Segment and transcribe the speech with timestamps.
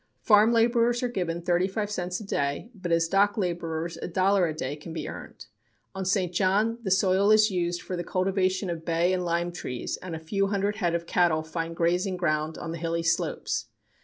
[0.23, 4.47] Farm laborers are given thirty five cents a day, but as dock laborers a dollar
[4.47, 5.45] a day can be earned.
[5.93, 6.33] On St.
[6.33, 10.19] John the soil is used for the cultivation of bay and lime trees, and a
[10.19, 13.67] few hundred head of cattle find grazing ground on the hilly slopes.